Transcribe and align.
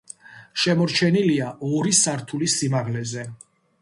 შემორჩენილია 0.61 1.51
ორი 1.69 1.93
სართულის 1.99 2.57
სიმაღლეზე. 2.63 3.29